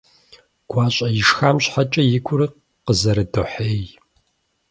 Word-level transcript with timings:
ГуащӀэ 0.69 1.07
ишхам 1.19 1.57
щхьэкӀэ 1.63 2.01
и 2.17 2.19
гур 2.25 2.41
къызэрыдохьей. 2.85 3.81